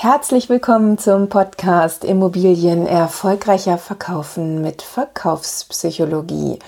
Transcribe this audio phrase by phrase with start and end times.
[0.00, 6.60] Herzlich willkommen zum Podcast Immobilien erfolgreicher verkaufen mit Verkaufspsychologie.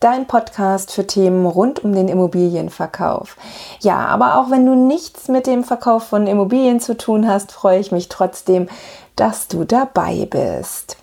[0.00, 3.36] Dein Podcast für Themen rund um den Immobilienverkauf.
[3.80, 7.78] Ja, aber auch wenn du nichts mit dem Verkauf von Immobilien zu tun hast, freue
[7.78, 8.70] ich mich trotzdem,
[9.16, 10.96] dass du dabei bist.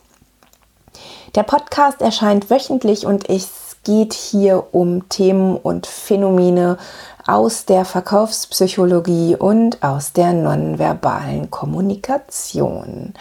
[1.35, 6.79] Der Podcast erscheint wöchentlich und es geht hier um Themen und Phänomene
[7.27, 13.13] aus der Verkaufspsychologie und aus der nonverbalen Kommunikation.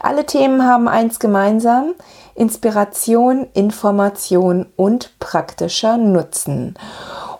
[0.00, 1.94] Alle Themen haben eins gemeinsam,
[2.34, 6.74] Inspiration, Information und praktischer Nutzen.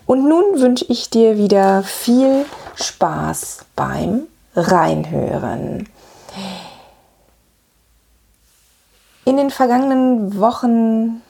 [0.07, 4.23] Und nun wünsche ich dir wieder viel Spaß beim
[4.57, 5.89] Reinhören.
[9.25, 11.21] In den vergangenen Wochen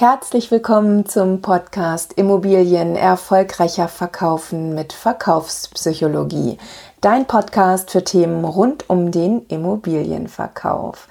[0.00, 6.56] Herzlich willkommen zum Podcast Immobilien erfolgreicher verkaufen mit Verkaufspsychologie.
[7.00, 11.08] Dein Podcast für Themen rund um den Immobilienverkauf.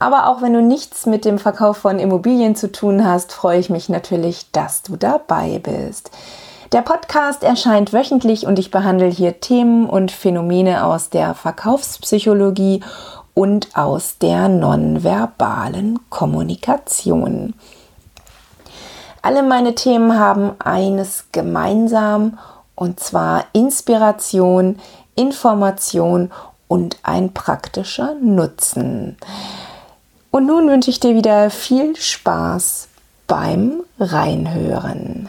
[0.00, 3.70] Aber auch wenn du nichts mit dem Verkauf von Immobilien zu tun hast, freue ich
[3.70, 6.10] mich natürlich, dass du dabei bist.
[6.72, 12.82] Der Podcast erscheint wöchentlich und ich behandle hier Themen und Phänomene aus der Verkaufspsychologie
[13.34, 17.54] und aus der nonverbalen Kommunikation.
[19.22, 22.38] Alle meine Themen haben eines gemeinsam
[22.74, 24.78] und zwar Inspiration,
[25.16, 26.30] Information
[26.68, 29.16] und ein praktischer Nutzen.
[30.30, 32.88] Und nun wünsche ich dir wieder viel Spaß
[33.26, 35.28] beim Reinhören.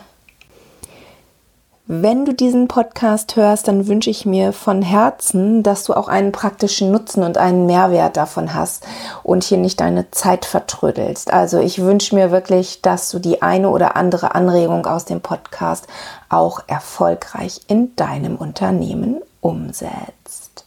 [1.92, 6.32] Wenn du diesen Podcast hörst, dann wünsche ich mir von Herzen, dass du auch einen
[6.32, 8.86] praktischen Nutzen und einen Mehrwert davon hast
[9.24, 11.34] und hier nicht deine Zeit vertrödelst.
[11.34, 15.88] Also ich wünsche mir wirklich, dass du die eine oder andere Anregung aus dem Podcast
[16.30, 20.66] auch erfolgreich in deinem Unternehmen umsetzt.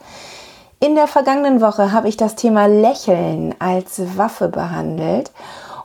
[0.80, 5.30] In der vergangenen Woche habe ich das Thema Lächeln als Waffe behandelt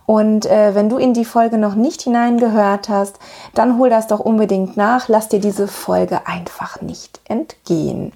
[0.08, 3.20] und äh, wenn du in die Folge noch nicht hineingehört hast,
[3.54, 5.10] dann hol das doch unbedingt nach.
[5.10, 8.14] Lass dir diese Folge einfach nicht entgehen.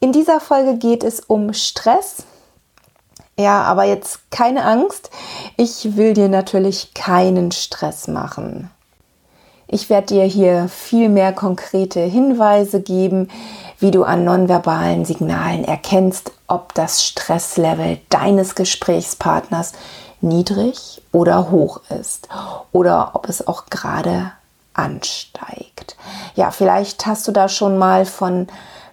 [0.00, 2.24] In dieser Folge geht es um Stress.
[3.38, 5.10] Ja, aber jetzt keine Angst.
[5.56, 8.68] Ich will dir natürlich keinen Stress machen.
[9.68, 13.28] Ich werde dir hier viel mehr konkrete Hinweise geben,
[13.78, 19.72] wie du an nonverbalen Signalen erkennst, ob das Stresslevel deines Gesprächspartners
[20.20, 22.28] niedrig oder hoch ist
[22.72, 24.32] oder ob es auch gerade
[24.74, 25.96] ansteigt.
[26.34, 28.46] Ja, vielleicht hast du da schon mal von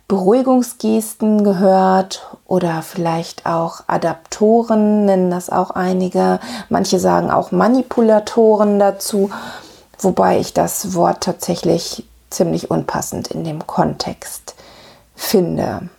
[0.08, 6.40] Beruhigungsgesten gehört oder vielleicht auch Adaptoren, nennen das auch einige.
[6.70, 9.32] Manche sagen auch Manipulatoren dazu,
[10.00, 14.56] wobei ich das Wort tatsächlich ziemlich unpassend in dem Kontext
[15.16, 15.90] finde.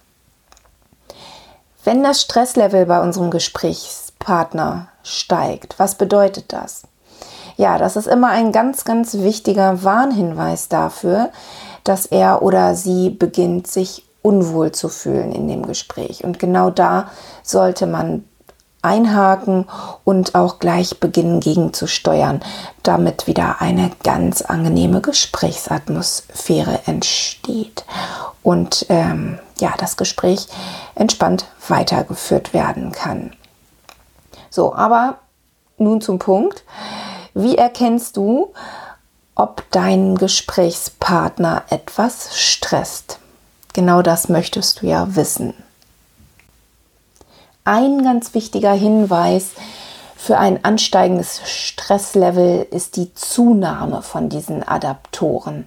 [1.83, 5.79] Wenn das Stresslevel bei unserem Gesprächspartner steigt.
[5.79, 6.83] Was bedeutet das?
[7.57, 11.31] Ja, das ist immer ein ganz, ganz wichtiger Warnhinweis dafür,
[11.85, 16.25] dass er oder sie beginnt, sich unwohl zu fühlen in dem Gespräch.
[16.25, 17.11] Und genau da
[17.43, 18.25] sollte man
[18.85, 19.67] einhaken
[20.05, 22.41] und auch gleich beginnen gegenzusteuern,
[22.83, 27.85] damit wieder eine ganz angenehme Gesprächsatmosphäre entsteht
[28.43, 30.49] und ähm, ja, das Gespräch
[30.95, 33.33] entspannt weitergeführt werden kann.
[34.55, 35.19] So, aber
[35.79, 36.63] nun zum Punkt.
[37.35, 38.53] Wie erkennst du,
[39.35, 43.19] ob dein Gesprächspartner etwas stresst?
[43.73, 45.55] Genau das möchtest du ja wissen.
[47.65, 49.51] Ein ganz wichtiger Hinweis
[50.15, 55.65] für ein ansteigendes Stresslevel ist die Zunahme von diesen Adaptoren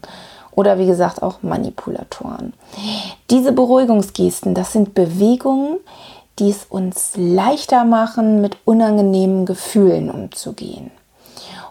[0.52, 2.54] oder wie gesagt auch Manipulatoren.
[3.32, 5.78] Diese Beruhigungsgesten, das sind Bewegungen,
[6.40, 10.92] die es uns leichter machen, mit unangenehmen Gefühlen umzugehen.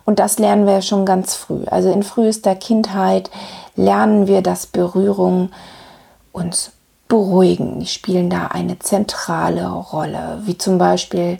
[0.04, 1.64] Und das lernen wir ja schon ganz früh.
[1.66, 3.30] Also in frühester Kindheit
[3.74, 5.52] lernen wir, dass Berührungen
[6.32, 6.72] uns
[7.08, 7.80] beruhigen.
[7.80, 11.38] Die spielen da eine zentrale Rolle, wie zum Beispiel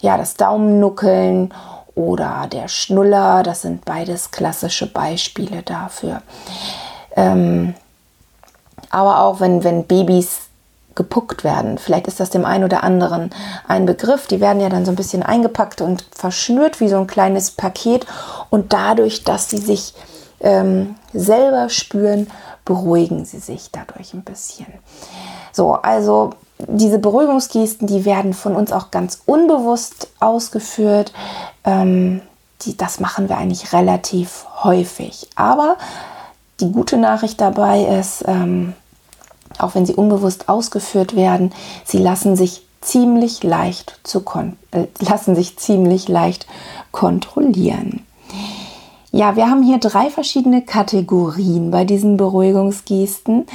[0.00, 1.52] ja, das Daumennuckeln
[1.94, 3.42] oder der Schnuller.
[3.42, 6.22] Das sind beides klassische Beispiele dafür.
[7.16, 7.74] Ähm,
[8.90, 10.43] aber auch wenn, wenn Babys
[10.94, 11.78] gepuckt werden.
[11.78, 13.30] Vielleicht ist das dem einen oder anderen
[13.66, 14.26] ein Begriff.
[14.26, 18.06] Die werden ja dann so ein bisschen eingepackt und verschnürt wie so ein kleines Paket.
[18.50, 19.94] Und dadurch, dass sie sich
[20.40, 22.28] ähm, selber spüren,
[22.64, 24.66] beruhigen sie sich dadurch ein bisschen.
[25.52, 31.12] So, also diese Beruhigungsgesten, die werden von uns auch ganz unbewusst ausgeführt.
[31.64, 32.22] Ähm,
[32.62, 35.28] die, das machen wir eigentlich relativ häufig.
[35.34, 35.76] Aber
[36.60, 38.74] Die gute Nachricht dabei ist, ähm,
[39.58, 41.52] auch wenn sie unbewusst ausgeführt werden,
[41.84, 44.22] sie lassen sich ziemlich leicht zu
[44.70, 46.46] äh, lassen sich ziemlich leicht
[46.92, 48.04] kontrollieren.
[49.10, 53.46] Ja, wir haben hier drei verschiedene Kategorien bei diesen Beruhigungsgesten.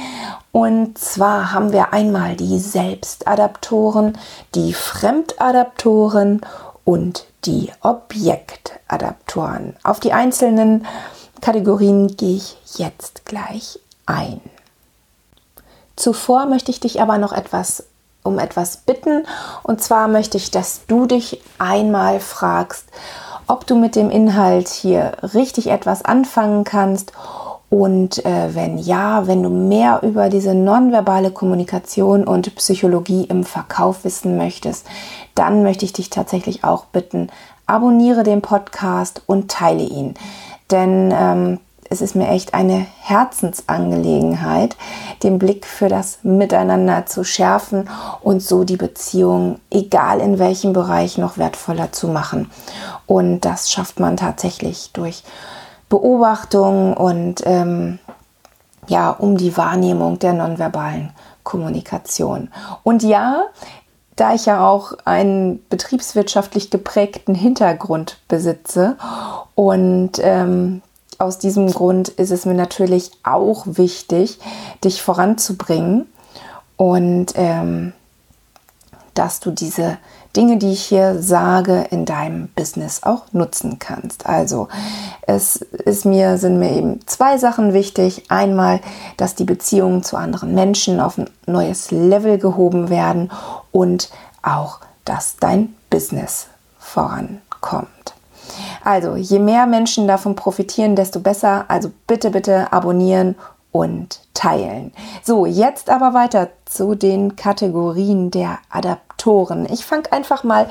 [0.52, 4.16] Und zwar haben wir einmal die Selbstadaptoren,
[4.54, 6.40] die Fremdadaptoren
[6.84, 9.76] und die Objektadaptoren.
[9.82, 10.86] Auf die einzelnen
[11.42, 14.40] Kategorien gehe ich jetzt gleich ein.
[16.00, 17.84] Zuvor möchte ich dich aber noch etwas
[18.22, 19.26] um etwas bitten.
[19.62, 22.86] Und zwar möchte ich, dass du dich einmal fragst,
[23.46, 27.12] ob du mit dem Inhalt hier richtig etwas anfangen kannst.
[27.68, 34.04] Und äh, wenn ja, wenn du mehr über diese nonverbale Kommunikation und Psychologie im Verkauf
[34.04, 34.86] wissen möchtest,
[35.34, 37.28] dann möchte ich dich tatsächlich auch bitten,
[37.66, 40.14] abonniere den Podcast und teile ihn.
[40.70, 41.60] Denn ähm,
[41.90, 44.76] es ist mir echt eine Herzensangelegenheit,
[45.24, 47.90] den Blick für das Miteinander zu schärfen
[48.22, 52.48] und so die Beziehung, egal in welchem Bereich, noch wertvoller zu machen.
[53.06, 55.24] Und das schafft man tatsächlich durch
[55.88, 57.98] Beobachtung und ähm,
[58.86, 61.10] ja, um die Wahrnehmung der nonverbalen
[61.42, 62.50] Kommunikation.
[62.84, 63.46] Und ja,
[64.14, 68.96] da ich ja auch einen betriebswirtschaftlich geprägten Hintergrund besitze
[69.56, 70.82] und ähm,
[71.20, 74.38] aus diesem Grund ist es mir natürlich auch wichtig,
[74.82, 76.06] dich voranzubringen
[76.76, 77.92] und ähm,
[79.14, 79.98] dass du diese
[80.34, 84.26] Dinge, die ich hier sage, in deinem Business auch nutzen kannst.
[84.26, 84.68] Also
[85.22, 88.30] es ist mir, sind mir eben zwei Sachen wichtig.
[88.30, 88.80] Einmal,
[89.16, 93.30] dass die Beziehungen zu anderen Menschen auf ein neues Level gehoben werden
[93.72, 94.10] und
[94.42, 96.46] auch, dass dein Business
[96.78, 98.14] vorankommt.
[98.84, 101.64] Also, je mehr Menschen davon profitieren, desto besser.
[101.68, 103.36] Also bitte, bitte abonnieren
[103.72, 104.92] und teilen.
[105.22, 109.66] So, jetzt aber weiter zu den Kategorien der Adaptoren.
[109.70, 110.68] Ich fange einfach mal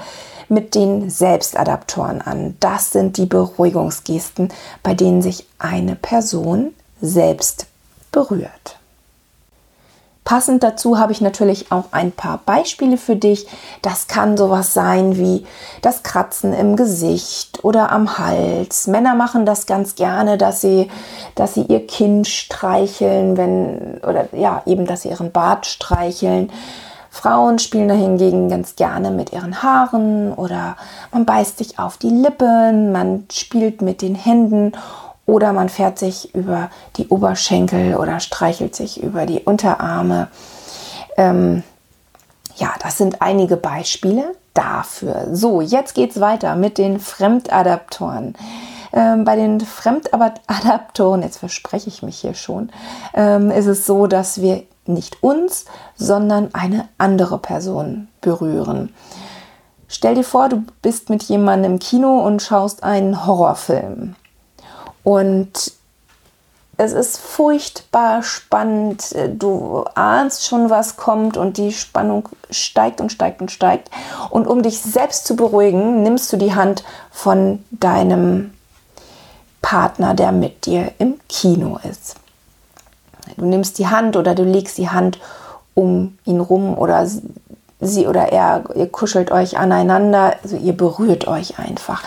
[0.49, 2.57] mit den Selbstadaptoren an.
[2.59, 4.49] Das sind die Beruhigungsgesten,
[4.83, 7.67] bei denen sich eine Person selbst
[8.11, 8.78] berührt.
[10.29, 13.47] Passend dazu habe ich natürlich auch ein paar Beispiele für dich.
[13.81, 15.47] Das kann sowas sein wie
[15.81, 18.85] das Kratzen im Gesicht oder am Hals.
[18.85, 20.87] Männer machen das ganz gerne, dass sie,
[21.33, 26.51] dass sie ihr Kinn streicheln, wenn, oder ja, eben, dass sie ihren Bart streicheln.
[27.09, 30.77] Frauen spielen da hingegen ganz gerne mit ihren Haaren oder
[31.11, 34.73] man beißt sich auf die Lippen, man spielt mit den Händen
[35.29, 40.27] oder man fährt sich über die Oberschenkel oder streichelt sich über die Unterarme.
[41.17, 41.63] Ähm,
[42.55, 45.27] ja, das sind einige Beispiele dafür.
[45.31, 48.35] So, jetzt geht es weiter mit den Fremdadaptoren.
[48.91, 52.71] Ähm, bei den Fremdadaptoren, jetzt verspreche ich mich hier schon,
[53.13, 55.65] ähm, ist es so, dass wir nicht uns,
[55.95, 58.95] sondern eine andere Person berühren.
[59.87, 64.15] Stell dir vor, du bist mit jemandem im Kino und schaust einen Horrorfilm.
[65.09, 65.71] Und
[66.77, 69.15] es ist furchtbar spannend.
[69.39, 73.89] Du ahnst schon, was kommt und die Spannung steigt und steigt und steigt.
[74.29, 78.53] Und um dich selbst zu beruhigen, nimmst du die Hand von deinem
[79.63, 82.17] Partner, der mit dir im Kino ist.
[83.35, 85.17] Du nimmst die Hand oder du legst die Hand
[85.73, 87.07] um ihn rum oder
[87.79, 92.03] sie oder er, ihr kuschelt euch aneinander, also ihr berührt euch einfach.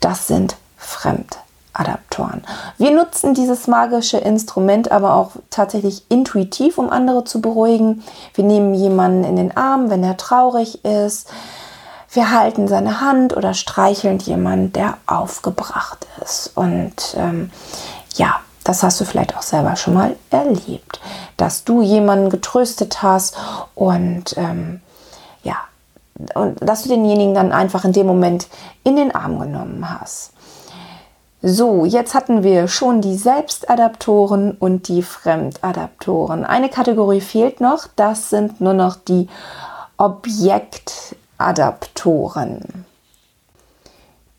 [0.00, 1.36] Das sind Fremd.
[1.78, 2.42] Adaptoren.
[2.78, 8.02] Wir nutzen dieses magische Instrument aber auch tatsächlich intuitiv, um andere zu beruhigen.
[8.34, 11.28] Wir nehmen jemanden in den Arm, wenn er traurig ist.
[12.10, 16.52] Wir halten seine Hand oder streicheln jemanden, der aufgebracht ist.
[16.54, 17.50] Und ähm,
[18.14, 21.00] ja, das hast du vielleicht auch selber schon mal erlebt,
[21.36, 23.36] dass du jemanden getröstet hast
[23.74, 24.80] und ähm,
[25.42, 25.56] ja,
[26.34, 28.48] und dass du denjenigen dann einfach in dem Moment
[28.82, 30.32] in den Arm genommen hast.
[31.42, 36.46] So, jetzt hatten wir schon die Selbstadaptoren und die Fremdadaptoren.
[36.46, 39.28] Eine Kategorie fehlt noch, das sind nur noch die
[39.98, 42.86] Objektadaptoren.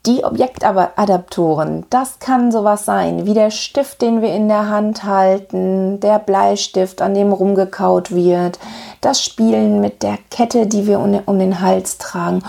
[0.07, 5.99] Die Objektadaptoren, das kann sowas sein wie der Stift, den wir in der Hand halten,
[5.99, 8.57] der Bleistift, an dem rumgekaut wird,
[9.01, 12.41] das Spielen mit der Kette, die wir um den Hals tragen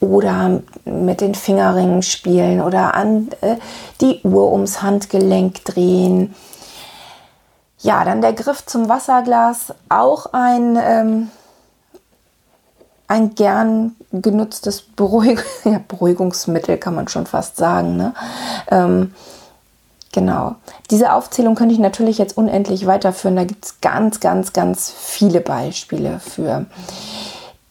[0.00, 3.56] oder mit den Fingerringen spielen oder an äh,
[4.00, 6.34] die Uhr ums Handgelenk drehen.
[7.80, 11.30] Ja, dann der Griff zum Wasserglas, auch ein, ähm,
[13.06, 17.96] ein gern genutztes Beruhig ja, Beruhigungsmittel, kann man schon fast sagen.
[17.96, 18.14] Ne?
[18.70, 19.12] Ähm,
[20.12, 20.56] Genau.
[20.90, 23.36] Diese Aufzählung könnte ich natürlich jetzt unendlich weiterführen.
[23.36, 26.66] Da gibt es ganz, ganz, ganz viele Beispiele für.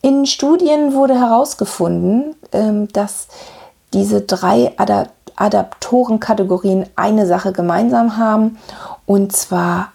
[0.01, 3.27] In Studien wurde herausgefunden, ähm, dass
[3.94, 4.74] diese drei
[5.36, 8.58] Adaptorenkategorien eine Sache gemeinsam haben,
[9.06, 9.92] und zwar,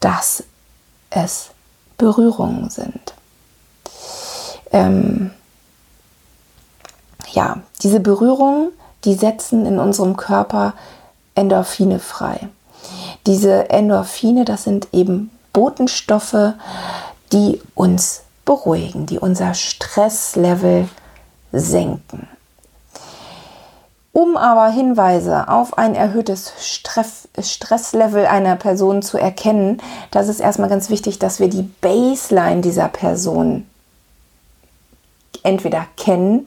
[0.00, 0.44] dass
[1.10, 1.50] es
[1.98, 3.14] Berührungen sind.
[4.72, 5.32] Ähm,
[7.32, 8.70] ja, diese Berührungen,
[9.04, 10.74] die setzen in unserem Körper
[11.34, 12.48] Endorphine frei.
[13.26, 16.54] Diese Endorphine, das sind eben Botenstoffe,
[17.32, 20.88] die uns beruhigen, die unser Stresslevel
[21.52, 22.28] senken.
[24.12, 29.80] Um aber Hinweise auf ein erhöhtes Stresslevel einer Person zu erkennen,
[30.10, 33.66] das ist erstmal ganz wichtig, dass wir die Baseline dieser Person
[35.44, 36.46] entweder kennen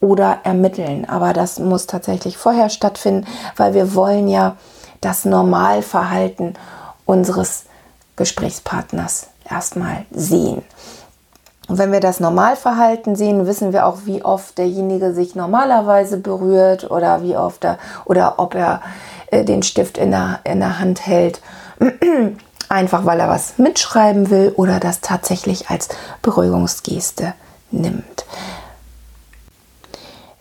[0.00, 1.04] oder ermitteln.
[1.04, 4.56] Aber das muss tatsächlich vorher stattfinden, weil wir wollen ja
[5.02, 6.54] das Normalverhalten
[7.04, 7.64] unseres
[8.16, 10.62] Gesprächspartners erstmal sehen.
[11.72, 16.90] Und wenn wir das Normalverhalten sehen, wissen wir auch, wie oft derjenige sich normalerweise berührt
[16.90, 18.82] oder wie oft er oder ob er
[19.28, 21.40] äh, den Stift in der, in der Hand hält.
[22.68, 25.88] Einfach weil er was mitschreiben will oder das tatsächlich als
[26.20, 27.32] Beruhigungsgeste
[27.70, 28.26] nimmt.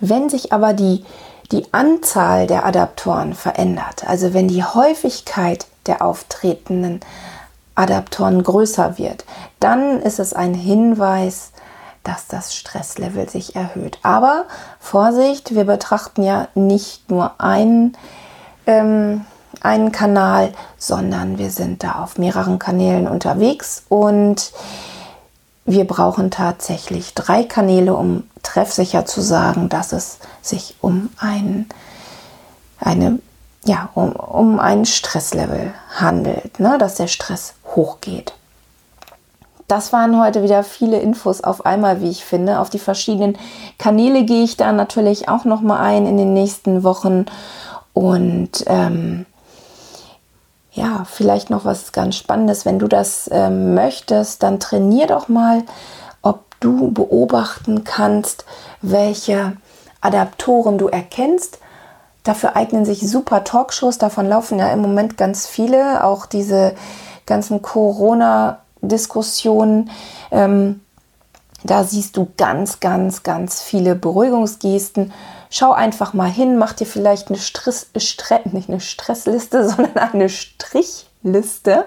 [0.02, 1.06] Wenn sich aber die,
[1.54, 7.00] die Anzahl der Adaptoren verändert, also wenn die Häufigkeit der auftretenden
[7.82, 9.26] Adaptoren größer wird,
[9.60, 11.52] dann ist es ein Hinweis,
[12.04, 14.00] dass das Stresslevel sich erhöht.
[14.04, 14.46] Aber
[14.80, 17.98] Vorsicht, wir betrachten ja nicht nur einen,
[18.66, 19.26] ähm,
[19.62, 24.52] einen Kanal, sondern wir sind da auf mehreren Kanälen unterwegs und
[25.66, 31.68] wir brauchen tatsächlich drei Kanäle, um treffsicher zu sagen, dass es sich um ein,
[32.80, 33.20] eine,
[33.66, 36.78] ja, um, um ein Stresslevel handelt, ne?
[36.78, 38.34] dass der Stress hochgeht.
[39.68, 42.60] Das waren heute wieder viele Infos auf einmal, wie ich finde.
[42.60, 43.38] Auf die verschiedenen
[43.78, 47.26] Kanäle gehe ich da natürlich auch noch mal ein in den nächsten Wochen
[47.94, 49.26] und ähm,
[50.74, 52.66] ja, vielleicht noch was ganz Spannendes.
[52.66, 55.64] Wenn du das ähm, möchtest, dann trainier doch mal,
[56.22, 58.46] ob du beobachten kannst,
[58.82, 59.58] welche
[60.00, 61.60] Adaptoren du erkennst.
[62.24, 63.98] Dafür eignen sich super Talkshows.
[63.98, 66.04] Davon laufen ja im Moment ganz viele.
[66.04, 66.74] Auch diese
[67.26, 69.90] ganzen Corona-Diskussionen.
[70.30, 70.82] Ähm,
[71.64, 75.14] da siehst du ganz, ganz, ganz viele Beruhigungsgesten.
[75.50, 80.30] Schau einfach mal hin, mach dir vielleicht eine Stress, Stress nicht eine Stressliste, sondern eine
[80.30, 81.86] Strichliste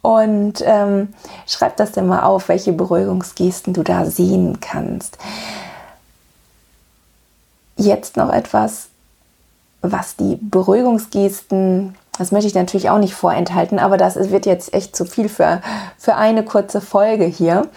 [0.00, 1.12] und ähm,
[1.46, 5.18] schreib das dann mal auf, welche Beruhigungsgesten du da sehen kannst.
[7.76, 8.88] Jetzt noch etwas,
[9.82, 14.94] was die Beruhigungsgesten das möchte ich natürlich auch nicht vorenthalten, aber das wird jetzt echt
[14.94, 15.62] zu viel für,
[15.96, 17.68] für eine kurze Folge hier.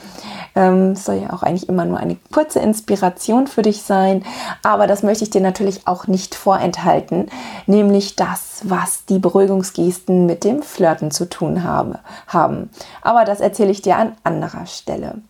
[0.55, 4.25] Ähm, soll ja auch eigentlich immer nur eine kurze Inspiration für dich sein,
[4.61, 7.29] aber das möchte ich dir natürlich auch nicht vorenthalten,
[7.65, 12.69] nämlich das, was die Beruhigungsgesten mit dem Flirten zu tun habe, haben.
[13.01, 15.21] Aber das erzähle ich dir an anderer Stelle.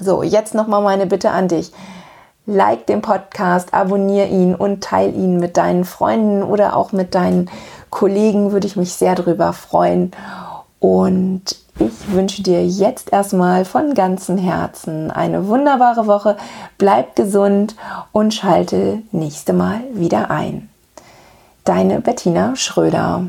[0.00, 1.72] So, jetzt nochmal meine Bitte an dich.
[2.46, 7.50] Like den Podcast, abonniere ihn und teile ihn mit deinen Freunden oder auch mit deinen
[7.90, 10.12] Kollegen würde ich mich sehr darüber freuen.
[10.78, 16.36] Und ich wünsche dir jetzt erstmal von ganzem Herzen eine wunderbare Woche.
[16.76, 17.74] Bleib gesund
[18.12, 20.68] und schalte nächste Mal wieder ein.
[21.64, 23.26] Deine Bettina Schröder.